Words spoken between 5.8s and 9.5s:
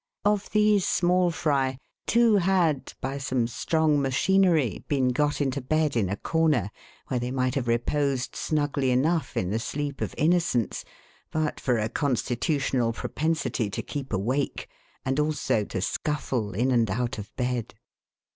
in a corner, where they might have reposed snugly enough